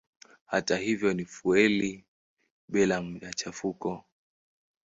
[0.45, 2.05] Hata hivyo si fueli
[2.67, 4.05] bila machafuko.